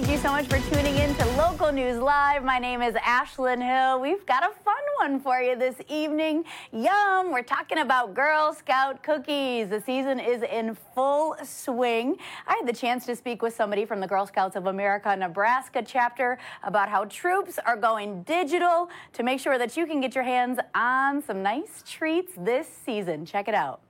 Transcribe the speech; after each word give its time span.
Thank 0.00 0.12
you 0.12 0.18
so 0.18 0.30
much 0.30 0.46
for 0.46 0.58
tuning 0.74 0.96
in 0.96 1.14
to 1.16 1.26
Local 1.36 1.70
News 1.70 1.98
Live. 1.98 2.42
My 2.42 2.58
name 2.58 2.80
is 2.80 2.94
Ashlyn 2.94 3.62
Hill. 3.62 4.00
We've 4.00 4.24
got 4.24 4.42
a 4.42 4.54
fun 4.64 4.82
one 4.98 5.20
for 5.20 5.42
you 5.42 5.56
this 5.56 5.74
evening. 5.90 6.44
Yum! 6.72 7.30
We're 7.30 7.42
talking 7.42 7.80
about 7.80 8.14
Girl 8.14 8.54
Scout 8.54 9.02
cookies. 9.02 9.68
The 9.68 9.82
season 9.82 10.18
is 10.18 10.42
in 10.42 10.74
full 10.94 11.36
swing. 11.44 12.16
I 12.46 12.54
had 12.54 12.66
the 12.66 12.72
chance 12.72 13.04
to 13.06 13.14
speak 13.14 13.42
with 13.42 13.54
somebody 13.54 13.84
from 13.84 14.00
the 14.00 14.06
Girl 14.06 14.26
Scouts 14.26 14.56
of 14.56 14.68
America 14.68 15.14
Nebraska 15.14 15.82
chapter 15.86 16.38
about 16.62 16.88
how 16.88 17.04
troops 17.04 17.58
are 17.66 17.76
going 17.76 18.22
digital 18.22 18.88
to 19.12 19.22
make 19.22 19.38
sure 19.38 19.58
that 19.58 19.76
you 19.76 19.84
can 19.84 20.00
get 20.00 20.14
your 20.14 20.24
hands 20.24 20.58
on 20.74 21.20
some 21.20 21.42
nice 21.42 21.84
treats 21.86 22.32
this 22.38 22.66
season. 22.86 23.26
Check 23.26 23.48
it 23.48 23.54
out. 23.54 23.82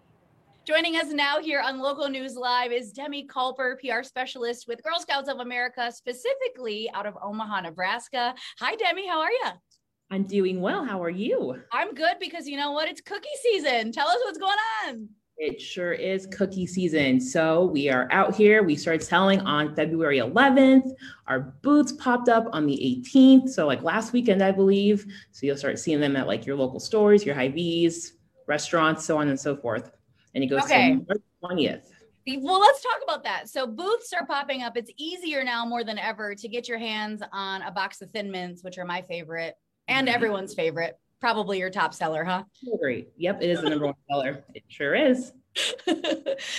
Joining 0.70 0.94
us 0.94 1.08
now 1.08 1.40
here 1.40 1.60
on 1.60 1.80
Local 1.80 2.08
News 2.08 2.36
Live 2.36 2.70
is 2.70 2.92
Demi 2.92 3.26
Culper, 3.26 3.74
PR 3.80 4.04
specialist 4.04 4.68
with 4.68 4.80
Girl 4.84 5.00
Scouts 5.00 5.28
of 5.28 5.40
America, 5.40 5.90
specifically 5.90 6.88
out 6.94 7.06
of 7.06 7.18
Omaha, 7.20 7.62
Nebraska. 7.62 8.36
Hi, 8.60 8.76
Demi. 8.76 9.04
How 9.04 9.18
are 9.18 9.32
you? 9.32 9.46
I'm 10.12 10.22
doing 10.22 10.60
well. 10.60 10.84
How 10.84 11.02
are 11.02 11.10
you? 11.10 11.60
I'm 11.72 11.92
good 11.92 12.18
because 12.20 12.46
you 12.46 12.56
know 12.56 12.70
what? 12.70 12.88
It's 12.88 13.00
cookie 13.00 13.28
season. 13.42 13.90
Tell 13.90 14.06
us 14.06 14.18
what's 14.22 14.38
going 14.38 14.56
on. 14.86 15.08
It 15.38 15.60
sure 15.60 15.92
is 15.92 16.26
cookie 16.26 16.68
season. 16.68 17.20
So 17.20 17.64
we 17.64 17.90
are 17.90 18.06
out 18.12 18.36
here. 18.36 18.62
We 18.62 18.76
started 18.76 19.02
selling 19.02 19.40
on 19.40 19.74
February 19.74 20.20
11th. 20.20 20.88
Our 21.26 21.52
boots 21.62 21.90
popped 21.94 22.28
up 22.28 22.46
on 22.52 22.66
the 22.66 23.04
18th. 23.12 23.48
So 23.48 23.66
like 23.66 23.82
last 23.82 24.12
weekend, 24.12 24.40
I 24.40 24.52
believe. 24.52 25.04
So 25.32 25.46
you'll 25.46 25.56
start 25.56 25.80
seeing 25.80 25.98
them 25.98 26.14
at 26.14 26.28
like 26.28 26.46
your 26.46 26.54
local 26.54 26.78
stores, 26.78 27.26
your 27.26 27.34
Hy-Vees, 27.34 28.12
restaurants, 28.46 29.04
so 29.04 29.18
on 29.18 29.26
and 29.26 29.40
so 29.40 29.56
forth 29.56 29.90
and 30.34 30.44
it 30.44 30.48
goes 30.48 30.62
okay. 30.64 30.96
to 30.96 31.06
March 31.08 31.22
20th. 31.58 31.82
Well, 32.38 32.60
let's 32.60 32.82
talk 32.82 32.98
about 33.02 33.24
that. 33.24 33.48
So 33.48 33.66
booths 33.66 34.12
are 34.12 34.26
popping 34.26 34.62
up. 34.62 34.76
It's 34.76 34.90
easier 34.96 35.42
now 35.42 35.64
more 35.64 35.82
than 35.82 35.98
ever 35.98 36.34
to 36.34 36.48
get 36.48 36.68
your 36.68 36.78
hands 36.78 37.22
on 37.32 37.62
a 37.62 37.70
box 37.70 38.02
of 38.02 38.10
Thin 38.10 38.30
Mints, 38.30 38.62
which 38.62 38.78
are 38.78 38.84
my 38.84 39.02
favorite 39.02 39.54
and 39.88 40.08
everyone's 40.08 40.54
favorite. 40.54 40.98
Probably 41.20 41.58
your 41.58 41.70
top 41.70 41.92
seller, 41.92 42.24
huh? 42.24 42.44
Great. 42.80 43.08
Yep, 43.16 43.42
it 43.42 43.50
is 43.50 43.60
the 43.60 43.70
number 43.70 43.86
one 43.86 43.94
seller. 44.08 44.44
It 44.54 44.62
sure 44.68 44.94
is. 44.94 45.32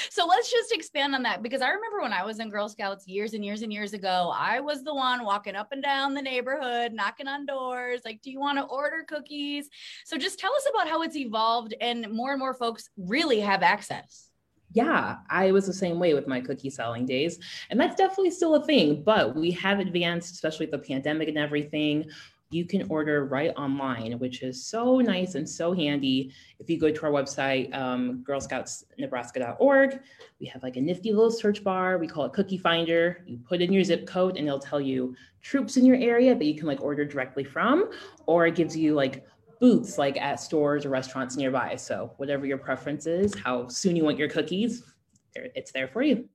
so 0.10 0.26
let's 0.26 0.52
just 0.52 0.74
expand 0.74 1.16
on 1.16 1.24
that 1.24 1.42
because 1.42 1.62
I 1.62 1.70
remember 1.70 2.02
when 2.02 2.12
I 2.12 2.26
was 2.26 2.40
in 2.40 2.50
Girl 2.50 2.68
Scouts 2.68 3.08
years 3.08 3.34
and 3.34 3.44
years 3.44 3.62
and 3.62 3.72
years 3.72 3.94
ago, 3.94 4.34
I 4.36 4.60
was 4.60 4.84
the 4.84 4.94
one 4.94 5.24
walking 5.24 5.56
up 5.56 5.72
and 5.72 5.82
down 5.82 6.14
the 6.14 6.22
neighborhood, 6.22 6.92
knocking 6.94 7.28
on 7.28 7.46
doors, 7.46 8.02
like, 8.04 8.22
do 8.22 8.30
you 8.30 8.40
want 8.40 8.58
to 8.58 8.66
order 8.66 9.06
cookies? 9.08 9.70
So 10.06 10.18
just 10.18 10.40
tell 10.40 10.54
us 10.54 10.68
about 10.74 10.90
how 10.90 11.04
it's 11.04 11.16
evolved 11.16 11.74
and 11.80 12.12
more 12.12 12.32
and 12.32 12.40
more 12.40 12.54
folks 12.54 12.90
really 12.98 13.40
have 13.40 13.64
access. 13.64 14.28
Yeah, 14.74 15.18
I 15.30 15.52
was 15.52 15.66
the 15.66 15.74
same 15.74 16.00
way 16.00 16.14
with 16.14 16.28
my 16.28 16.40
cookie 16.40 16.70
selling 16.70 17.06
days. 17.06 17.40
And 17.70 17.80
that's 17.80 17.96
definitely 17.96 18.32
still 18.32 18.56
a 18.56 18.66
thing, 18.66 19.04
but 19.04 19.36
we 19.36 19.52
have 19.52 19.80
advanced, 19.80 20.34
especially 20.34 20.68
with 20.68 20.72
the 20.72 20.88
pandemic 20.88 21.28
and 21.28 21.38
everything 21.38 22.10
you 22.52 22.66
can 22.66 22.86
order 22.90 23.26
right 23.26 23.52
online, 23.56 24.20
which 24.20 24.44
is 24.44 24.64
so 24.64 25.00
nice 25.00 25.36
and 25.36 25.50
so 25.50 25.74
handy. 25.74 26.34
If 26.60 26.70
you 26.70 26.78
go 26.78 26.92
to 26.92 27.06
our 27.06 27.12
website, 27.12 27.74
um, 27.74 28.24
girlscoutsnebraska.org, 28.28 30.00
we 30.40 30.46
have 30.48 30.62
like 30.62 30.76
a 30.76 30.82
nifty 30.82 31.12
little 31.14 31.32
search 31.32 31.64
bar. 31.64 31.98
We 31.98 32.08
call 32.08 32.26
it 32.26 32.34
Cookie 32.34 32.58
Finder. 32.58 33.24
You 33.26 33.38
put 33.38 33.62
in 33.62 33.72
your 33.72 33.84
zip 33.84 34.06
code 34.06 34.38
and 34.38 34.46
it'll 34.46 34.60
tell 34.60 34.82
you 34.82 35.16
troops 35.42 35.78
in 35.78 35.86
your 35.86 35.96
area 35.96 36.36
that 36.36 36.46
you 36.46 36.56
can 36.56 36.68
like 36.68 36.82
order 36.82 37.06
directly 37.06 37.46
from, 37.46 37.90
or 38.26 38.46
it 38.46 38.56
gives 38.56 38.76
you 38.76 38.94
like 38.94 39.26
booths 39.62 39.98
like 39.98 40.18
at 40.18 40.40
stores 40.40 40.86
or 40.86 40.90
restaurants 40.90 41.38
nearby. 41.38 41.76
So 41.76 42.12
whatever 42.18 42.46
your 42.46 42.58
preference 42.58 43.08
is, 43.08 43.34
how 43.36 43.70
soon 43.70 43.96
you 43.96 44.04
want 44.04 44.18
your 44.18 44.30
cookies, 44.30 44.84
it's 45.36 45.72
there 45.72 45.88
for 45.88 46.02
you. 46.02 46.28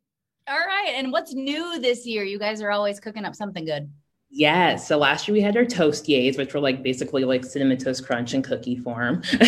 All 0.49 0.57
right. 0.57 0.93
And 0.95 1.13
what's 1.13 1.35
new 1.35 1.81
this 1.81 2.07
year? 2.07 2.25
You 2.25 2.39
guys 2.39 2.63
are 2.63 2.71
always 2.71 3.01
cooking 3.01 3.25
up 3.25 3.35
something 3.35 3.65
good. 3.65 3.91
Yeah. 4.31 4.77
So 4.77 4.99
last 4.99 5.27
year 5.27 5.33
we 5.33 5.41
had 5.41 5.57
our 5.57 5.65
Toastiers, 5.65 6.37
which 6.37 6.53
were 6.53 6.61
like 6.61 6.83
basically 6.83 7.25
like 7.25 7.45
cinnamon 7.45 7.79
toast 7.79 8.05
crunch 8.05 8.35
in 8.35 8.43
cookie 8.43 8.77
form. 8.77 9.23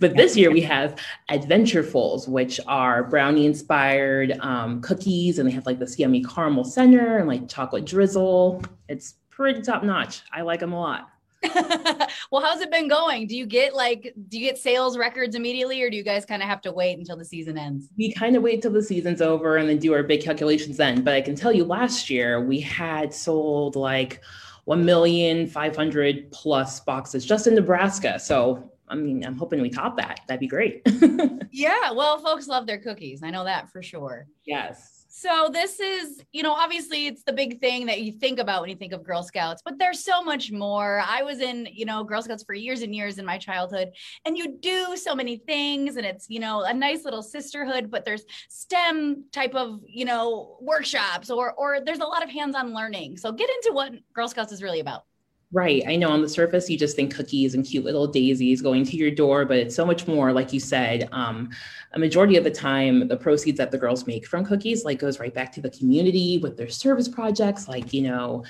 but 0.00 0.16
this 0.16 0.36
year 0.36 0.50
we 0.50 0.62
have 0.62 0.98
Adventurefuls, 1.30 2.26
which 2.26 2.58
are 2.66 3.04
brownie 3.04 3.46
inspired 3.46 4.38
um, 4.40 4.80
cookies, 4.80 5.38
and 5.38 5.46
they 5.46 5.52
have 5.52 5.66
like 5.66 5.78
this 5.78 5.98
yummy 5.98 6.24
caramel 6.24 6.64
center 6.64 7.18
and 7.18 7.28
like 7.28 7.48
chocolate 7.48 7.84
drizzle. 7.84 8.62
It's 8.88 9.14
pretty 9.28 9.62
top 9.62 9.84
notch. 9.84 10.22
I 10.32 10.42
like 10.42 10.60
them 10.60 10.72
a 10.72 10.80
lot. 10.80 11.08
well, 12.30 12.42
how's 12.42 12.60
it 12.60 12.70
been 12.70 12.88
going? 12.88 13.26
Do 13.26 13.36
you 13.36 13.46
get 13.46 13.74
like 13.74 14.12
do 14.28 14.38
you 14.38 14.46
get 14.46 14.58
sales 14.58 14.98
records 14.98 15.34
immediately 15.34 15.80
or 15.82 15.88
do 15.88 15.96
you 15.96 16.02
guys 16.02 16.24
kind 16.24 16.42
of 16.42 16.48
have 16.48 16.60
to 16.62 16.72
wait 16.72 16.98
until 16.98 17.16
the 17.16 17.24
season 17.24 17.56
ends? 17.56 17.88
We 17.96 18.12
kind 18.12 18.36
of 18.36 18.42
wait 18.42 18.62
till 18.62 18.72
the 18.72 18.82
season's 18.82 19.22
over 19.22 19.56
and 19.56 19.68
then 19.68 19.78
do 19.78 19.94
our 19.94 20.02
big 20.02 20.22
calculations 20.22 20.76
then. 20.76 21.02
But 21.02 21.14
I 21.14 21.20
can 21.20 21.34
tell 21.34 21.52
you 21.52 21.64
last 21.64 22.10
year 22.10 22.40
we 22.40 22.60
had 22.60 23.14
sold 23.14 23.76
like 23.76 24.20
1 24.64 24.84
million 24.84 25.46
500 25.46 26.30
plus 26.30 26.80
boxes 26.80 27.24
just 27.24 27.46
in 27.46 27.54
Nebraska. 27.54 28.18
So 28.18 28.70
I 28.88 28.96
mean, 28.96 29.24
I'm 29.24 29.36
hoping 29.36 29.62
we 29.62 29.70
top 29.70 29.96
that. 29.96 30.20
That'd 30.26 30.40
be 30.40 30.48
great. 30.48 30.82
yeah. 31.52 31.92
Well, 31.92 32.18
folks 32.18 32.48
love 32.48 32.66
their 32.66 32.78
cookies. 32.78 33.22
I 33.22 33.30
know 33.30 33.44
that 33.44 33.70
for 33.70 33.82
sure. 33.82 34.26
Yes. 34.44 34.99
So 35.12 35.50
this 35.52 35.80
is, 35.80 36.22
you 36.30 36.44
know, 36.44 36.52
obviously 36.52 37.08
it's 37.08 37.24
the 37.24 37.32
big 37.32 37.58
thing 37.58 37.86
that 37.86 38.00
you 38.00 38.12
think 38.12 38.38
about 38.38 38.60
when 38.60 38.70
you 38.70 38.76
think 38.76 38.92
of 38.92 39.02
Girl 39.02 39.24
Scouts, 39.24 39.60
but 39.60 39.76
there's 39.76 40.04
so 40.04 40.22
much 40.22 40.52
more. 40.52 41.02
I 41.04 41.24
was 41.24 41.40
in, 41.40 41.66
you 41.72 41.84
know, 41.84 42.04
Girl 42.04 42.22
Scouts 42.22 42.44
for 42.44 42.54
years 42.54 42.82
and 42.82 42.94
years 42.94 43.18
in 43.18 43.26
my 43.26 43.36
childhood, 43.36 43.90
and 44.24 44.38
you 44.38 44.56
do 44.60 44.96
so 44.96 45.16
many 45.16 45.38
things, 45.38 45.96
and 45.96 46.06
it's, 46.06 46.30
you 46.30 46.38
know, 46.38 46.62
a 46.62 46.72
nice 46.72 47.04
little 47.04 47.24
sisterhood, 47.24 47.90
but 47.90 48.04
there's 48.04 48.24
STEM 48.48 49.24
type 49.32 49.56
of, 49.56 49.80
you 49.84 50.04
know, 50.04 50.56
workshops 50.60 51.28
or 51.28 51.54
or 51.54 51.80
there's 51.80 51.98
a 51.98 52.04
lot 52.04 52.22
of 52.22 52.30
hands-on 52.30 52.72
learning. 52.72 53.16
So 53.16 53.32
get 53.32 53.50
into 53.50 53.74
what 53.74 53.92
Girl 54.14 54.28
Scouts 54.28 54.52
is 54.52 54.62
really 54.62 54.78
about. 54.78 55.06
Right. 55.52 55.82
I 55.88 55.96
know 55.96 56.10
on 56.10 56.22
the 56.22 56.28
surface, 56.28 56.70
you 56.70 56.78
just 56.78 56.94
think 56.94 57.12
cookies 57.12 57.54
and 57.56 57.66
cute 57.66 57.84
little 57.84 58.06
daisies 58.06 58.62
going 58.62 58.84
to 58.84 58.96
your 58.96 59.10
door, 59.10 59.44
but 59.44 59.56
it's 59.56 59.74
so 59.74 59.84
much 59.84 60.06
more. 60.06 60.32
Like 60.32 60.52
you 60.52 60.60
said, 60.60 61.08
um, 61.10 61.50
a 61.92 61.98
majority 61.98 62.36
of 62.36 62.44
the 62.44 62.52
time, 62.52 63.08
the 63.08 63.16
proceeds 63.16 63.58
that 63.58 63.72
the 63.72 63.78
girls 63.78 64.06
make 64.06 64.28
from 64.28 64.44
cookies 64.44 64.84
like 64.84 65.00
goes 65.00 65.18
right 65.18 65.34
back 65.34 65.50
to 65.54 65.60
the 65.60 65.70
community 65.70 66.38
with 66.38 66.56
their 66.56 66.68
service 66.68 67.08
projects, 67.08 67.66
like, 67.66 67.92
you 67.92 68.02
know, 68.02 68.44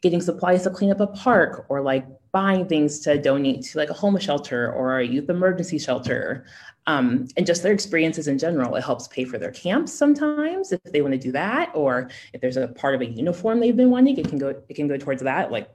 getting 0.00 0.20
supplies 0.20 0.62
to 0.62 0.70
clean 0.70 0.92
up 0.92 1.00
a 1.00 1.08
park 1.08 1.66
or 1.68 1.80
like 1.82 2.06
buying 2.30 2.68
things 2.68 3.00
to 3.00 3.20
donate 3.20 3.62
to 3.64 3.78
like 3.78 3.90
a 3.90 3.94
homeless 3.94 4.22
shelter 4.22 4.72
or 4.72 4.98
a 5.00 5.04
youth 5.06 5.28
emergency 5.28 5.78
shelter. 5.78 6.46
Um, 6.86 7.26
and 7.36 7.46
just 7.46 7.64
their 7.64 7.72
experiences 7.72 8.28
in 8.28 8.38
general. 8.38 8.76
It 8.76 8.84
helps 8.84 9.08
pay 9.08 9.24
for 9.24 9.38
their 9.38 9.50
camps 9.50 9.92
sometimes 9.92 10.70
if 10.70 10.82
they 10.84 11.00
want 11.00 11.14
to 11.14 11.18
do 11.18 11.32
that, 11.32 11.72
or 11.74 12.10
if 12.32 12.40
there's 12.40 12.58
a 12.58 12.68
part 12.68 12.94
of 12.94 13.00
a 13.00 13.06
uniform 13.06 13.58
they've 13.58 13.76
been 13.76 13.90
wanting, 13.90 14.18
it 14.18 14.28
can 14.28 14.38
go 14.38 14.48
it 14.68 14.74
can 14.74 14.86
go 14.86 14.96
towards 14.98 15.22
that. 15.22 15.50
Like 15.50 15.68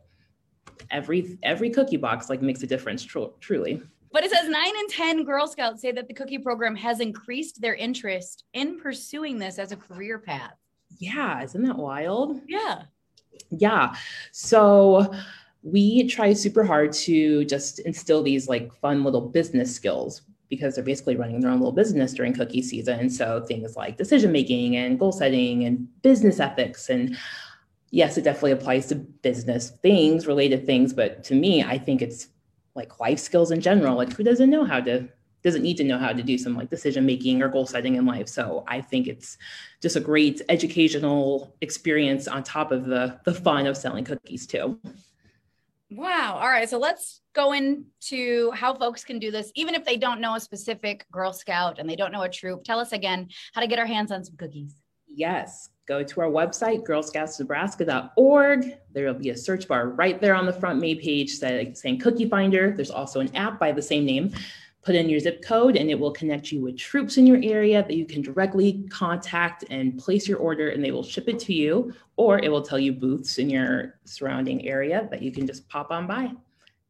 every 0.91 1.37
every 1.43 1.69
cookie 1.69 1.97
box 1.97 2.29
like 2.29 2.41
makes 2.41 2.63
a 2.63 2.67
difference 2.67 3.03
tr- 3.03 3.33
truly 3.39 3.81
but 4.11 4.23
it 4.23 4.31
says 4.31 4.49
nine 4.49 4.75
in 4.75 4.87
10 4.87 5.23
Girl 5.23 5.47
Scouts 5.47 5.81
say 5.81 5.91
that 5.91 6.07
the 6.07 6.13
cookie 6.13 6.39
program 6.39 6.75
has 6.75 6.99
increased 6.99 7.61
their 7.61 7.75
interest 7.75 8.43
in 8.53 8.79
pursuing 8.79 9.37
this 9.37 9.59
as 9.59 9.71
a 9.71 9.77
career 9.77 10.17
path. 10.17 10.55
Yeah, 10.97 11.43
isn't 11.43 11.61
that 11.63 11.77
wild? 11.77 12.41
Yeah. 12.47 12.83
Yeah. 13.51 13.95
So 14.31 15.13
we 15.61 16.07
try 16.07 16.33
super 16.33 16.63
hard 16.63 16.93
to 16.93 17.45
just 17.45 17.79
instill 17.79 18.23
these 18.23 18.47
like 18.47 18.73
fun 18.75 19.03
little 19.03 19.21
business 19.21 19.73
skills 19.73 20.23
because 20.49 20.73
they're 20.73 20.83
basically 20.83 21.15
running 21.15 21.39
their 21.39 21.51
own 21.51 21.59
little 21.59 21.71
business 21.71 22.13
during 22.13 22.33
cookie 22.33 22.63
season. 22.63 23.09
So 23.09 23.41
things 23.41 23.75
like 23.75 23.97
decision 23.97 24.31
making 24.31 24.77
and 24.77 24.97
goal 24.97 25.11
setting 25.11 25.65
and 25.65 25.87
business 26.01 26.39
ethics 26.39 26.89
and 26.89 27.15
yes, 27.91 28.17
it 28.17 28.23
definitely 28.23 28.51
applies 28.51 28.87
to 28.87 28.95
business 28.95 29.71
things, 29.81 30.27
related 30.27 30.65
things, 30.65 30.93
but 30.93 31.23
to 31.25 31.35
me, 31.35 31.63
I 31.63 31.77
think 31.77 32.01
it's 32.01 32.27
like 32.75 32.99
life 32.99 33.19
skills 33.19 33.51
in 33.51 33.61
general. 33.61 33.95
Like 33.95 34.13
who 34.13 34.23
doesn't 34.23 34.49
know 34.49 34.63
how 34.63 34.79
to 34.81 35.07
doesn't 35.41 35.61
need 35.61 35.77
to 35.77 35.85
know 35.85 35.97
how 35.97 36.11
to 36.11 36.21
do 36.21 36.37
some 36.37 36.55
like 36.55 36.69
decision 36.69 37.05
making 37.05 37.41
or 37.41 37.47
goal 37.47 37.65
setting 37.65 37.95
in 37.95 38.05
life. 38.05 38.27
So 38.27 38.65
I 38.67 38.81
think 38.81 39.07
it's 39.07 39.37
just 39.81 39.95
a 39.95 40.01
great 40.01 40.41
educational 40.49 41.55
experience 41.61 42.27
on 42.27 42.43
top 42.43 42.71
of 42.71 42.85
the 42.85 43.19
the 43.25 43.33
fun 43.33 43.65
of 43.65 43.77
selling 43.77 44.03
cookies 44.03 44.45
too. 44.45 44.79
Wow. 45.91 46.37
All 46.39 46.49
right. 46.49 46.69
So 46.69 46.77
let's 46.77 47.21
go 47.33 47.53
into 47.53 48.51
how 48.51 48.75
folks 48.75 49.03
can 49.03 49.17
do 49.17 49.31
this, 49.31 49.51
even 49.55 49.73
if 49.73 49.85
they 49.85 49.97
don't 49.97 50.21
know 50.21 50.35
a 50.35 50.39
specific 50.39 51.05
Girl 51.11 51.33
Scout 51.33 51.79
and 51.79 51.89
they 51.89 51.95
don't 51.95 52.11
know 52.11 52.21
a 52.21 52.29
troop. 52.29 52.63
Tell 52.63 52.79
us 52.79 52.91
again 52.91 53.29
how 53.53 53.61
to 53.61 53.67
get 53.67 53.79
our 53.79 53.87
hands 53.87 54.11
on 54.11 54.23
some 54.23 54.35
cookies. 54.35 54.75
Yes 55.07 55.69
go 55.89 56.03
to 56.03 56.21
our 56.21 56.27
website, 56.27 56.85
girlscoutsnebraska.org. 56.85 58.77
There 58.93 59.05
will 59.05 59.15
be 59.15 59.31
a 59.31 59.35
search 59.35 59.67
bar 59.67 59.89
right 59.89 60.21
there 60.21 60.35
on 60.35 60.45
the 60.45 60.53
front 60.53 60.79
main 60.79 61.01
page 61.01 61.31
saying 61.31 61.99
Cookie 61.99 62.29
Finder. 62.29 62.71
There's 62.71 62.91
also 62.91 63.19
an 63.19 63.35
app 63.35 63.59
by 63.59 63.71
the 63.71 63.81
same 63.81 64.05
name. 64.05 64.31
Put 64.83 64.93
in 64.93 65.09
your 65.09 65.19
zip 65.19 65.43
code 65.43 65.75
and 65.75 65.89
it 65.89 65.99
will 65.99 66.11
connect 66.11 66.51
you 66.51 66.61
with 66.61 66.77
troops 66.77 67.17
in 67.17 67.25
your 67.25 67.39
area 67.43 67.81
that 67.81 67.95
you 67.95 68.05
can 68.05 68.21
directly 68.21 68.85
contact 68.89 69.65
and 69.71 69.97
place 69.97 70.27
your 70.27 70.37
order 70.37 70.69
and 70.69 70.83
they 70.83 70.91
will 70.91 71.03
ship 71.03 71.27
it 71.27 71.39
to 71.39 71.53
you. 71.53 71.91
Or 72.17 72.37
it 72.39 72.49
will 72.49 72.61
tell 72.61 72.79
you 72.79 72.93
booths 72.93 73.39
in 73.39 73.49
your 73.49 73.95
surrounding 74.05 74.67
area 74.67 75.07
that 75.09 75.23
you 75.23 75.31
can 75.31 75.47
just 75.47 75.67
pop 75.69 75.89
on 75.89 76.05
by. 76.05 76.31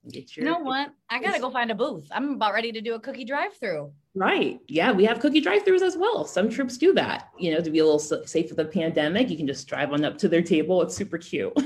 Get 0.09 0.35
your 0.35 0.45
You 0.45 0.51
know 0.51 0.59
what? 0.59 0.91
I 1.09 1.19
gotta 1.19 1.39
go 1.39 1.49
find 1.49 1.71
a 1.71 1.75
booth. 1.75 2.07
I'm 2.11 2.33
about 2.33 2.53
ready 2.53 2.71
to 2.71 2.81
do 2.81 2.95
a 2.95 2.99
cookie 2.99 3.25
drive-through. 3.25 3.91
Right. 4.15 4.59
Yeah, 4.67 4.91
we 4.91 5.05
have 5.05 5.19
cookie 5.19 5.41
drive-throughs 5.41 5.81
as 5.81 5.97
well. 5.97 6.25
Some 6.25 6.49
troops 6.49 6.77
do 6.77 6.93
that. 6.93 7.29
You 7.37 7.53
know, 7.53 7.61
to 7.61 7.69
be 7.69 7.79
a 7.79 7.85
little 7.85 7.99
safe 7.99 8.49
with 8.49 8.57
the 8.57 8.65
pandemic, 8.65 9.29
you 9.29 9.37
can 9.37 9.47
just 9.47 9.67
drive 9.67 9.93
on 9.93 10.03
up 10.03 10.17
to 10.19 10.27
their 10.27 10.41
table. 10.41 10.81
It's 10.81 10.95
super 10.95 11.17
cute. 11.17 11.53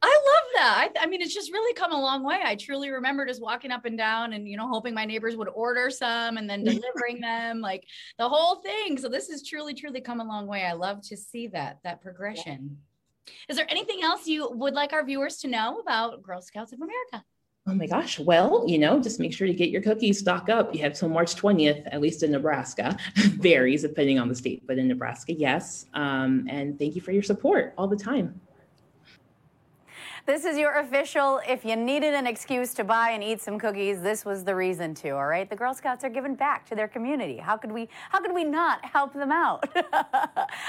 I 0.00 0.22
love 0.32 0.44
that. 0.54 0.90
I, 0.96 1.04
I 1.04 1.06
mean, 1.06 1.20
it's 1.20 1.34
just 1.34 1.52
really 1.52 1.74
come 1.74 1.92
a 1.92 2.00
long 2.00 2.22
way. 2.22 2.40
I 2.44 2.54
truly 2.54 2.90
remember 2.90 3.26
just 3.26 3.42
walking 3.42 3.70
up 3.70 3.84
and 3.84 3.98
down 3.98 4.34
and, 4.34 4.46
you 4.46 4.56
know, 4.56 4.68
hoping 4.68 4.94
my 4.94 5.04
neighbors 5.04 5.36
would 5.36 5.48
order 5.48 5.90
some 5.90 6.36
and 6.36 6.48
then 6.48 6.62
delivering 6.62 7.20
them, 7.20 7.60
like 7.62 7.84
the 8.18 8.28
whole 8.28 8.56
thing. 8.56 8.98
So 8.98 9.08
this 9.08 9.28
has 9.30 9.42
truly, 9.42 9.74
truly 9.74 10.00
come 10.00 10.20
a 10.20 10.24
long 10.24 10.46
way. 10.46 10.64
I 10.64 10.74
love 10.74 11.02
to 11.08 11.16
see 11.16 11.48
that, 11.48 11.78
that 11.84 12.00
progression. 12.00 12.78
Is 13.48 13.56
there 13.56 13.66
anything 13.68 14.02
else 14.02 14.26
you 14.26 14.50
would 14.50 14.74
like 14.74 14.92
our 14.92 15.04
viewers 15.04 15.38
to 15.38 15.48
know 15.48 15.78
about 15.80 16.22
Girl 16.22 16.40
Scouts 16.40 16.72
of 16.72 16.80
America? 16.80 17.24
Oh 17.68 17.74
my 17.74 17.86
gosh. 17.86 18.18
Well, 18.18 18.64
you 18.66 18.78
know, 18.78 18.98
just 18.98 19.20
make 19.20 19.34
sure 19.34 19.46
to 19.46 19.52
get 19.52 19.68
your 19.68 19.82
cookies 19.82 20.18
stock 20.18 20.48
up. 20.48 20.74
You 20.74 20.80
have 20.80 20.94
till 20.94 21.10
March 21.10 21.36
20th, 21.36 21.86
at 21.92 22.00
least 22.00 22.22
in 22.22 22.32
Nebraska. 22.32 22.96
Varies 23.16 23.82
depending 23.82 24.18
on 24.18 24.26
the 24.28 24.34
state, 24.34 24.66
but 24.66 24.78
in 24.78 24.88
Nebraska, 24.88 25.34
yes. 25.34 25.84
Um, 25.92 26.46
and 26.48 26.78
thank 26.78 26.94
you 26.94 27.02
for 27.02 27.12
your 27.12 27.22
support 27.22 27.74
all 27.76 27.86
the 27.86 27.96
time. 27.96 28.40
This 30.28 30.44
is 30.44 30.58
your 30.58 30.74
official. 30.74 31.40
If 31.48 31.64
you 31.64 31.74
needed 31.74 32.12
an 32.12 32.26
excuse 32.26 32.74
to 32.74 32.84
buy 32.84 33.12
and 33.12 33.24
eat 33.24 33.40
some 33.40 33.58
cookies, 33.58 34.02
this 34.02 34.26
was 34.26 34.44
the 34.44 34.54
reason 34.54 34.92
to. 34.96 35.12
All 35.12 35.26
right, 35.26 35.48
the 35.48 35.56
Girl 35.56 35.72
Scouts 35.72 36.04
are 36.04 36.10
giving 36.10 36.34
back 36.34 36.68
to 36.68 36.74
their 36.74 36.86
community. 36.86 37.38
How 37.38 37.56
could 37.56 37.72
we? 37.72 37.88
How 38.10 38.20
could 38.20 38.34
we 38.34 38.44
not 38.44 38.84
help 38.84 39.14
them 39.14 39.32
out? 39.32 39.66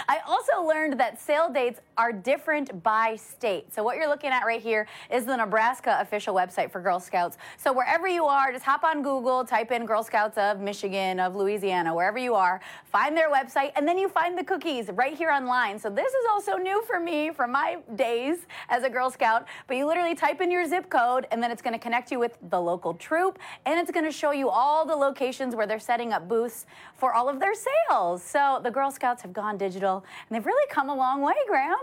I 0.08 0.20
also 0.26 0.66
learned 0.66 0.98
that 1.02 1.20
sale 1.20 1.52
dates 1.52 1.82
are 1.98 2.14
different 2.14 2.82
by 2.84 3.18
state. 3.18 3.74
So 3.74 3.84
what 3.84 3.98
you're 3.98 4.08
looking 4.08 4.30
at 4.30 4.46
right 4.46 4.62
here 4.62 4.88
is 5.12 5.26
the 5.26 5.36
Nebraska 5.36 5.98
official 6.00 6.34
website 6.34 6.72
for 6.72 6.80
Girl 6.80 7.02
Scouts. 7.02 7.38
So 7.58 7.74
wherever 7.74 8.08
you 8.08 8.24
are, 8.24 8.54
just 8.54 8.64
hop 8.64 8.86
on 8.86 9.04
Google, 9.04 9.44
type 9.44 9.74
in 9.74 9.86
Girl 9.86 10.04
Scouts 10.04 10.38
of 10.38 10.62
Michigan, 10.62 11.20
of 11.20 11.36
Louisiana, 11.36 11.94
wherever 11.94 12.18
you 12.18 12.34
are, 12.34 12.62
find 12.86 13.18
their 13.18 13.30
website, 13.30 13.74
and 13.76 13.86
then 13.86 13.98
you 13.98 14.08
find 14.08 14.38
the 14.38 14.44
cookies 14.46 14.90
right 14.94 15.18
here 15.18 15.32
online. 15.32 15.78
So 15.78 15.90
this 15.90 16.14
is 16.14 16.26
also 16.32 16.56
new 16.56 16.82
for 16.84 16.98
me 16.98 17.32
from 17.32 17.52
my 17.52 17.80
days 17.98 18.48
as 18.70 18.84
a 18.84 18.90
Girl 18.90 19.10
Scout. 19.10 19.48
But 19.68 19.78
you 19.78 19.86
literally 19.86 20.16
type 20.16 20.42
in 20.42 20.52
your 20.52 20.66
zip 20.68 20.90
code, 20.90 21.28
and 21.32 21.42
then 21.42 21.52
it's 21.52 21.62
going 21.62 21.74
to 21.74 21.80
connect 21.80 22.12
you 22.12 22.20
with 22.20 22.38
the 22.50 22.60
local 22.60 22.94
troop, 22.94 23.40
and 23.66 23.80
it's 23.80 23.92
going 23.92 24.06
to 24.06 24.12
show 24.12 24.32
you 24.32 24.50
all 24.50 24.86
the 24.86 24.96
locations 24.96 25.56
where 25.56 25.68
they're 25.68 25.80
setting 25.80 26.14
up 26.14 26.28
booths 26.28 26.66
for 26.96 27.14
all 27.14 27.30
of 27.30 27.40
their 27.40 27.54
sales. 27.54 28.24
So 28.24 28.60
the 28.64 28.72
Girl 28.72 28.92
Scouts 28.92 29.22
have 29.22 29.34
gone 29.34 29.58
digital, 29.58 30.04
and 30.30 30.36
they've 30.36 30.46
really 30.46 30.68
come 30.70 30.90
a 30.90 30.96
long 30.96 31.22
way, 31.22 31.36
Graham. 31.48 31.78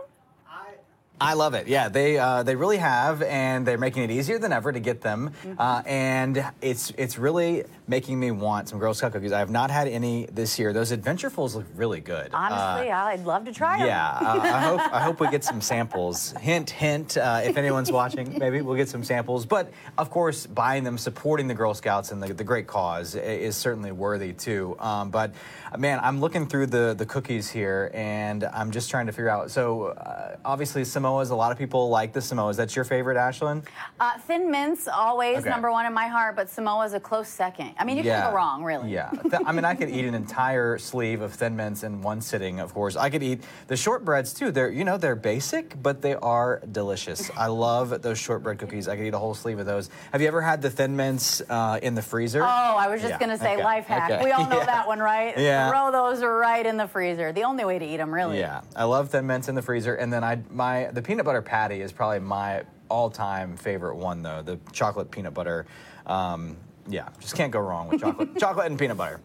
I 1.20 1.32
love 1.34 1.54
it. 1.54 1.66
Yeah, 1.66 1.88
they 1.88 2.18
uh, 2.18 2.42
they 2.42 2.56
really 2.56 2.76
have, 2.76 3.22
and 3.22 3.66
they're 3.66 3.78
making 3.78 4.02
it 4.02 4.10
easier 4.10 4.38
than 4.38 4.52
ever 4.52 4.70
to 4.70 4.80
get 4.80 5.00
them. 5.00 5.32
Uh, 5.58 5.82
and 5.86 6.44
it's 6.60 6.90
it's 6.98 7.18
really 7.18 7.64
making 7.88 8.20
me 8.20 8.30
want 8.32 8.68
some 8.68 8.78
Girl 8.78 8.92
Scout 8.92 9.12
cookies. 9.12 9.32
I 9.32 9.38
have 9.38 9.48
not 9.50 9.70
had 9.70 9.88
any 9.88 10.26
this 10.26 10.58
year. 10.58 10.72
Those 10.74 10.92
Adventurefuls 10.92 11.54
look 11.54 11.64
really 11.74 12.00
good. 12.00 12.34
Uh, 12.34 12.36
Honestly, 12.36 12.90
I'd 12.90 13.24
love 13.24 13.46
to 13.46 13.52
try 13.52 13.78
them. 13.78 13.86
yeah, 13.86 14.08
uh, 14.10 14.40
I 14.42 14.60
hope 14.60 14.80
I 14.92 15.00
hope 15.00 15.20
we 15.20 15.30
get 15.30 15.42
some 15.42 15.60
samples. 15.72 16.32
Hint, 16.32 16.68
hint. 16.68 17.16
Uh, 17.16 17.40
if 17.44 17.56
anyone's 17.56 17.90
watching, 17.90 18.38
maybe 18.38 18.60
we'll 18.60 18.76
get 18.76 18.88
some 18.90 19.02
samples. 19.02 19.46
But 19.46 19.70
of 19.96 20.10
course, 20.10 20.46
buying 20.46 20.84
them, 20.84 20.98
supporting 20.98 21.48
the 21.48 21.54
Girl 21.54 21.72
Scouts 21.72 22.12
and 22.12 22.22
the, 22.22 22.34
the 22.34 22.44
great 22.44 22.66
cause 22.66 23.14
is 23.14 23.56
certainly 23.56 23.90
worthy 23.92 24.34
too. 24.34 24.76
Um, 24.78 25.10
but 25.10 25.32
uh, 25.72 25.78
man, 25.78 25.98
I'm 26.02 26.20
looking 26.20 26.46
through 26.46 26.66
the 26.66 26.92
the 26.92 27.06
cookies 27.06 27.48
here, 27.48 27.90
and 27.94 28.44
I'm 28.44 28.70
just 28.70 28.90
trying 28.90 29.06
to 29.06 29.12
figure 29.12 29.30
out. 29.30 29.50
So 29.50 29.86
uh, 29.86 30.36
obviously, 30.44 30.84
Samoas. 31.06 31.30
A 31.30 31.34
lot 31.34 31.52
of 31.52 31.58
people 31.58 31.88
like 31.88 32.12
the 32.12 32.20
Samoas. 32.20 32.56
That's 32.56 32.74
your 32.74 32.84
favorite, 32.84 33.16
Ashlyn? 33.16 33.64
Uh, 34.00 34.18
Thin 34.18 34.50
Mints, 34.50 34.88
always 34.88 35.38
Okay. 35.38 35.48
number 35.50 35.70
one 35.70 35.86
in 35.86 35.92
my 35.94 36.06
heart, 36.08 36.36
but 36.36 36.48
Samoa's 36.48 36.94
a 36.94 37.00
close 37.00 37.28
second. 37.28 37.72
I 37.78 37.84
mean, 37.84 37.96
you 37.96 38.02
can't 38.02 38.30
go 38.30 38.36
wrong, 38.36 38.64
really. 38.64 38.90
Yeah. 38.90 39.10
I 39.46 39.52
mean, 39.52 39.64
I 39.64 39.74
could 39.74 39.88
eat 39.90 40.04
an 40.04 40.14
entire 40.14 40.78
sleeve 40.78 41.20
of 41.22 41.32
Thin 41.32 41.56
Mints 41.56 41.82
in 41.82 42.02
one 42.02 42.20
sitting, 42.20 42.60
of 42.60 42.74
course. 42.74 42.96
I 42.96 43.10
could 43.10 43.22
eat 43.22 43.42
the 43.68 43.74
shortbreads 43.74 44.36
too. 44.36 44.50
They're, 44.50 44.70
you 44.70 44.84
know, 44.84 44.96
they're 44.96 45.16
basic, 45.16 45.80
but 45.82 46.02
they 46.02 46.14
are 46.14 46.60
delicious. 46.72 47.30
I 47.36 47.46
love 47.46 48.02
those 48.02 48.18
shortbread 48.18 48.58
cookies. 48.58 48.88
I 48.88 48.96
could 48.96 49.06
eat 49.06 49.14
a 49.14 49.18
whole 49.18 49.34
sleeve 49.34 49.58
of 49.58 49.66
those. 49.66 49.90
Have 50.12 50.20
you 50.20 50.28
ever 50.28 50.40
had 50.42 50.62
the 50.62 50.70
Thin 50.70 50.96
Mints 50.96 51.42
uh, 51.48 51.78
in 51.82 51.94
the 51.94 52.02
freezer? 52.02 52.42
Oh, 52.42 52.46
I 52.46 52.88
was 52.88 53.00
just 53.00 53.12
Yeah. 53.12 53.18
going 53.18 53.30
to 53.30 53.38
say 53.38 53.54
Okay. 53.54 53.64
life 53.64 53.86
hack. 53.86 54.10
Okay. 54.10 54.24
We 54.24 54.32
all 54.32 54.46
know 54.48 54.58
Yeah. 54.58 54.66
that 54.66 54.86
one, 54.88 54.98
right? 54.98 55.36
Yeah. 55.38 55.70
Throw 55.70 55.92
those 55.92 56.22
right 56.22 56.64
in 56.66 56.76
the 56.76 56.88
freezer. 56.88 57.32
The 57.32 57.44
only 57.44 57.64
way 57.64 57.78
to 57.78 57.84
eat 57.84 57.98
them, 57.98 58.12
really. 58.12 58.38
Yeah, 58.38 58.62
I 58.74 58.84
love 58.84 59.10
Thin 59.10 59.26
Mints 59.26 59.48
in 59.48 59.54
the 59.54 59.62
freezer, 59.62 59.94
and 59.94 60.12
then 60.12 60.24
I 60.24 60.38
my 60.50 60.88
the 60.96 61.02
peanut 61.02 61.26
butter 61.26 61.42
patty 61.42 61.82
is 61.82 61.92
probably 61.92 62.20
my 62.20 62.64
all-time 62.88 63.54
favorite 63.56 63.96
one 63.96 64.22
though. 64.22 64.42
The 64.42 64.58
chocolate 64.72 65.10
peanut 65.10 65.34
butter. 65.34 65.66
Um, 66.06 66.56
yeah, 66.88 67.10
just 67.20 67.34
can't 67.34 67.52
go 67.52 67.60
wrong 67.60 67.88
with 67.88 68.00
chocolate, 68.00 68.36
chocolate 68.38 68.66
and 68.66 68.78
peanut 68.78 68.96
butter. 68.96 69.20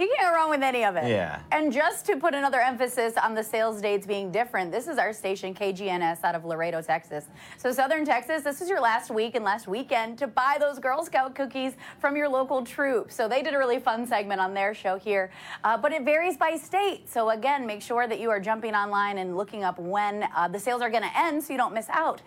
You 0.00 0.08
can't 0.16 0.32
go 0.32 0.34
wrong 0.34 0.48
with 0.48 0.62
any 0.62 0.82
of 0.82 0.96
it. 0.96 1.08
Yeah. 1.08 1.40
And 1.52 1.70
just 1.70 2.06
to 2.06 2.16
put 2.16 2.34
another 2.34 2.58
emphasis 2.58 3.18
on 3.18 3.34
the 3.34 3.44
sales 3.44 3.82
dates 3.82 4.06
being 4.06 4.32
different, 4.32 4.72
this 4.72 4.88
is 4.88 4.96
our 4.96 5.12
station 5.12 5.54
KGNS 5.54 6.24
out 6.24 6.34
of 6.34 6.46
Laredo, 6.46 6.80
Texas. 6.80 7.26
So 7.58 7.70
Southern 7.70 8.06
Texas, 8.06 8.42
this 8.42 8.62
is 8.62 8.70
your 8.70 8.80
last 8.80 9.10
week 9.10 9.34
and 9.34 9.44
last 9.44 9.68
weekend 9.68 10.16
to 10.16 10.26
buy 10.26 10.56
those 10.58 10.78
Girl 10.78 11.04
Scout 11.04 11.34
cookies 11.34 11.74
from 11.98 12.16
your 12.16 12.30
local 12.30 12.64
troop. 12.64 13.12
So 13.12 13.28
they 13.28 13.42
did 13.42 13.52
a 13.52 13.58
really 13.58 13.78
fun 13.78 14.06
segment 14.06 14.40
on 14.40 14.54
their 14.54 14.72
show 14.72 14.96
here, 14.96 15.30
uh, 15.64 15.76
but 15.76 15.92
it 15.92 16.02
varies 16.02 16.38
by 16.38 16.56
state. 16.56 17.06
So 17.06 17.28
again, 17.28 17.66
make 17.66 17.82
sure 17.82 18.08
that 18.08 18.20
you 18.20 18.30
are 18.30 18.40
jumping 18.40 18.74
online 18.74 19.18
and 19.18 19.36
looking 19.36 19.64
up 19.64 19.78
when 19.78 20.26
uh, 20.34 20.48
the 20.48 20.58
sales 20.58 20.80
are 20.80 20.88
going 20.88 21.02
to 21.02 21.18
end 21.18 21.44
so 21.44 21.52
you 21.52 21.58
don't 21.58 21.74
miss 21.74 21.90
out. 21.90 22.22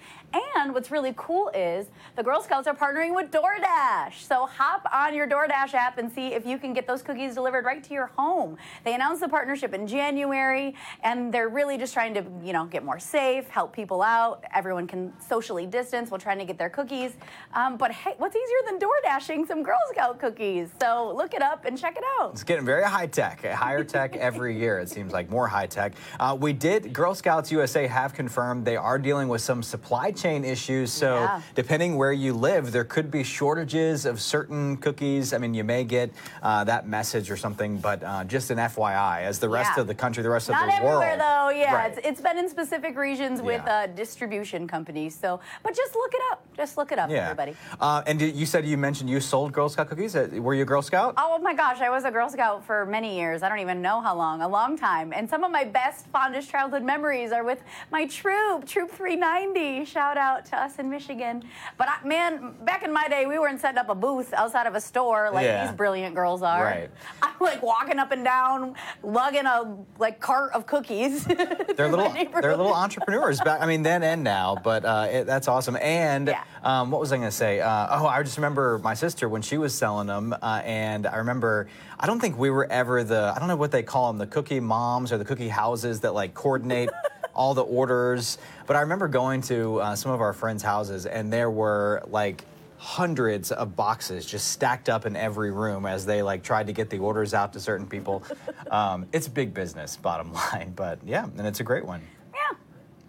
And 0.55 0.75
what's 0.75 0.91
really 0.91 1.13
cool 1.17 1.49
is 1.55 1.87
the 2.15 2.23
Girl 2.23 2.41
Scouts 2.41 2.67
are 2.67 2.75
partnering 2.75 3.15
with 3.15 3.31
DoorDash. 3.31 4.21
So 4.21 4.45
hop 4.45 4.87
on 4.93 5.15
your 5.15 5.27
DoorDash 5.27 5.73
app 5.73 5.97
and 5.97 6.11
see 6.11 6.35
if 6.35 6.45
you 6.45 6.59
can 6.59 6.73
get 6.73 6.85
those 6.85 7.01
cookies 7.01 7.33
delivered 7.33 7.62
right 7.63 7.83
to 7.83 7.93
your 7.93 8.07
home. 8.17 8.57
They 8.83 8.93
announced 8.93 9.21
the 9.21 9.29
partnership 9.29 9.73
in 9.73 9.87
January, 9.87 10.75
and 11.03 11.33
they're 11.33 11.49
really 11.49 11.77
just 11.77 11.93
trying 11.93 12.13
to, 12.15 12.23
you 12.43 12.53
know, 12.53 12.65
get 12.65 12.83
more 12.83 12.99
safe, 12.99 13.47
help 13.49 13.73
people 13.73 14.01
out. 14.01 14.43
Everyone 14.53 14.87
can 14.87 15.13
socially 15.19 15.65
distance 15.65 16.11
while 16.11 16.19
trying 16.19 16.39
to 16.39 16.45
get 16.45 16.57
their 16.57 16.69
cookies. 16.69 17.13
Um, 17.53 17.77
but 17.77 17.91
hey, 17.91 18.13
what's 18.17 18.35
easier 18.35 18.57
than 18.65 18.79
door 18.79 18.93
dashing 19.03 19.45
some 19.45 19.63
Girl 19.63 19.77
Scout 19.91 20.19
cookies? 20.19 20.69
So 20.81 21.13
look 21.15 21.33
it 21.33 21.41
up 21.41 21.65
and 21.65 21.77
check 21.77 21.97
it 21.97 22.03
out. 22.19 22.31
It's 22.33 22.43
getting 22.43 22.65
very 22.65 22.83
high 22.83 23.07
tech, 23.07 23.43
higher 23.45 23.83
tech 23.83 24.15
every 24.29 24.57
year. 24.57 24.79
It 24.79 24.89
seems 24.89 25.13
like 25.13 25.29
more 25.29 25.47
high 25.47 25.67
tech. 25.67 25.93
Uh, 26.19 26.37
we 26.39 26.53
did. 26.53 26.93
Girl 26.93 27.15
Scouts 27.15 27.51
USA 27.51 27.87
have 27.87 28.13
confirmed 28.13 28.65
they 28.65 28.75
are 28.77 28.99
dealing 28.99 29.27
with 29.27 29.41
some 29.41 29.63
supply 29.63 30.11
chain 30.11 30.43
issues. 30.43 30.91
So 30.91 31.15
Yeah. 31.15 31.41
depending 31.55 31.95
where 31.95 32.11
you 32.13 32.33
live, 32.33 32.71
there 32.71 32.83
could 32.83 33.09
be 33.09 33.23
shortages 33.23 34.05
of 34.05 34.19
certain 34.21 34.77
cookies. 34.77 35.33
I 35.33 35.37
mean, 35.37 35.53
you 35.53 35.63
may 35.63 35.83
get 35.83 36.11
uh, 36.41 36.63
that 36.65 36.87
message 36.87 37.29
or 37.31 37.37
something, 37.37 37.52
but 37.57 38.03
uh, 38.03 38.23
just 38.25 38.49
an 38.51 38.57
FYI, 38.57 39.21
as 39.23 39.39
the 39.39 39.49
rest 39.49 39.71
Yeah. 39.75 39.81
of 39.81 39.87
the 39.87 39.95
country, 39.95 40.23
the 40.23 40.29
rest 40.29 40.49
Not 40.49 40.63
of 40.63 40.67
the 40.67 40.73
everywhere 40.75 40.97
world. 40.97 41.01
Not 41.01 41.07
everywhere 41.07 41.17
though. 41.17 41.49
Yeah, 41.59 41.75
Right. 41.75 41.91
it's, 41.97 42.07
it's 42.07 42.21
been 42.21 42.37
in 42.37 42.49
specific 42.49 42.97
regions 42.97 43.41
with 43.41 43.61
Yeah. 43.65 43.73
uh, 43.83 43.87
distribution 43.87 44.67
companies. 44.67 45.15
So, 45.15 45.39
but 45.63 45.75
just 45.75 45.95
look 45.95 46.13
it 46.13 46.21
up. 46.31 46.45
Just 46.55 46.77
look 46.77 46.91
it 46.91 46.99
up, 46.99 47.09
yeah. 47.09 47.23
everybody. 47.29 47.55
Uh, 47.79 48.03
and 48.05 48.21
you 48.21 48.45
said 48.45 48.65
you 48.65 48.77
mentioned 48.77 49.09
you 49.09 49.19
sold 49.19 49.51
Girl 49.53 49.69
Scout 49.69 49.89
cookies. 49.89 50.15
Uh, 50.15 50.29
Were 50.33 50.53
you 50.53 50.61
a 50.61 50.65
Girl 50.65 50.81
Scout? 50.81 51.15
Oh 51.17 51.39
my 51.39 51.53
gosh, 51.53 51.81
I 51.81 51.89
was 51.89 52.03
a 52.05 52.11
Girl 52.11 52.29
Scout 52.29 52.63
for 52.65 52.85
many 52.85 53.17
years. 53.17 53.41
I 53.43 53.49
don't 53.49 53.59
even 53.59 53.81
know 53.81 54.01
how 54.01 54.15
long, 54.15 54.41
a 54.41 54.47
long 54.47 54.77
time. 54.77 55.13
And 55.15 55.29
some 55.29 55.43
of 55.43 55.51
my 55.51 55.63
best, 55.63 56.07
fondest 56.07 56.49
childhood 56.49 56.83
memories 56.83 57.31
are 57.31 57.43
with 57.43 57.61
my 57.91 58.05
troop, 58.05 58.65
Troop 58.67 58.91
390. 58.91 59.85
Shout 59.85 60.17
out 60.17 60.45
to 60.45 60.57
us 60.57 60.77
in 60.79 60.89
Michigan. 60.89 61.43
But 61.77 61.87
I, 61.89 62.07
man, 62.07 62.53
back 62.63 62.83
in 62.83 62.93
my 62.93 63.07
day, 63.07 63.25
we 63.25 63.39
weren't 63.39 63.59
setting 63.59 63.79
up 63.79 63.89
a 63.89 63.95
booth 63.95 64.33
outside 64.33 64.67
of 64.67 64.75
a 64.75 64.81
store 64.81 65.31
like 65.31 65.45
Yeah. 65.45 65.65
these 65.67 65.75
brilliant 65.75 66.13
girls 66.15 66.43
are. 66.43 66.63
Right. 66.63 66.89
I'm 67.21 67.33
like 67.39 67.63
walking 67.63 67.97
up 67.99 68.11
and 68.11 68.23
down, 68.23 68.75
lugging 69.01 69.45
a 69.45 69.75
like 69.97 70.19
cart 70.19 70.51
of 70.53 70.65
cookies. 70.67 71.25
they're 71.75 71.89
little 71.89 72.13
they're 72.41 72.55
little 72.55 72.73
entrepreneurs 72.73 73.39
back 73.41 73.61
i 73.61 73.65
mean 73.65 73.81
then 73.83 74.03
and 74.03 74.23
now 74.23 74.55
but 74.63 74.85
uh, 74.85 75.07
it, 75.09 75.25
that's 75.25 75.47
awesome 75.47 75.75
and 75.77 76.27
Yeah. 76.27 76.42
Um, 76.63 76.91
what 76.91 76.99
was 77.01 77.11
i 77.11 77.17
going 77.17 77.27
to 77.27 77.31
say? 77.31 77.59
Uh, 77.59 77.87
oh 77.91 78.07
i 78.07 78.21
just 78.23 78.37
remember 78.37 78.79
my 78.83 78.93
sister 78.93 79.27
when 79.27 79.41
she 79.41 79.57
was 79.57 79.73
selling 79.73 80.07
them 80.07 80.33
uh, 80.41 80.61
and 80.63 81.05
i 81.07 81.17
remember 81.17 81.67
i 81.99 82.07
don't 82.07 82.19
think 82.19 82.37
we 82.37 82.49
were 82.49 82.71
ever 82.71 83.03
the 83.03 83.33
i 83.35 83.39
don't 83.39 83.47
know 83.47 83.55
what 83.55 83.71
they 83.71 83.83
call 83.83 84.07
them 84.11 84.17
the 84.17 84.27
cookie 84.27 84.59
moms 84.59 85.11
or 85.11 85.17
the 85.17 85.25
cookie 85.25 85.49
houses 85.49 86.01
that 86.01 86.13
like 86.13 86.33
coordinate 86.33 86.89
all 87.35 87.53
the 87.53 87.63
orders 87.63 88.37
but 88.67 88.75
i 88.75 88.81
remember 88.81 89.07
going 89.07 89.41
to 89.41 89.79
uh, 89.79 89.95
some 89.95 90.11
of 90.11 90.21
our 90.21 90.33
friends 90.33 90.63
houses 90.63 91.05
and 91.05 91.31
there 91.33 91.49
were 91.49 92.03
like 92.07 92.45
hundreds 92.77 93.49
of 93.53 93.77
boxes 93.77 94.25
just 94.25 94.51
stacked 94.51 94.89
up 94.89 95.05
in 95.05 95.15
every 95.15 95.51
room 95.51 95.85
as 95.85 96.05
they 96.05 96.21
like 96.21 96.43
tried 96.43 96.67
to 96.67 96.73
get 96.73 96.89
the 96.89 96.99
orders 96.99 97.33
out 97.33 97.53
to 97.53 97.59
certain 97.59 97.87
people. 97.87 98.23
Um, 98.71 99.05
it's 99.13 99.27
big 99.27 99.53
business 99.53 99.97
bottom 99.97 100.33
line 100.51 100.73
but 100.75 100.97
yeah 101.05 101.25
and 101.25 101.45
it's 101.45 101.59
a 101.59 101.63
great 101.63 101.85
one. 101.85 102.01
yeah. 102.01 102.22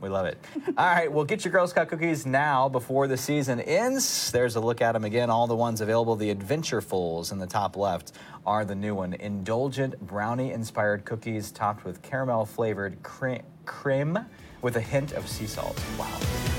We 0.05 0.11
love 0.11 0.27
it. 0.27 0.39
All 0.79 0.87
right, 0.87 1.11
well, 1.11 1.25
get 1.25 1.45
your 1.45 1.51
Girl 1.51 1.67
Scout 1.67 1.89
cookies 1.89 2.27
now 2.27 2.69
before 2.69 3.09
the 3.09 3.17
season 3.17 3.59
ends. 3.61 4.31
There's 4.31 4.55
a 4.55 4.61
look 4.61 4.83
at 4.83 4.93
them 4.93 5.05
again. 5.05 5.31
All 5.31 5.47
the 5.47 5.57
ones 5.57 5.81
available. 5.81 6.15
The 6.15 6.33
Adventurefuls 6.33 7.33
in 7.33 7.39
the 7.39 7.47
top 7.47 7.77
left 7.77 8.13
are 8.47 8.65
the 8.65 8.75
new 8.75 8.95
one. 8.95 9.15
Indulgent 9.15 9.99
brownie 10.07 10.53
inspired 10.53 11.07
cookies 11.07 11.51
topped 11.51 11.85
with 11.85 12.03
caramel 12.03 12.45
flavored 12.45 13.03
cre- 13.03 13.37
with 14.61 14.77
a 14.77 14.81
hint 14.81 15.13
of 15.13 15.27
sea 15.27 15.47
salt. 15.47 15.83
Wow. 15.99 16.54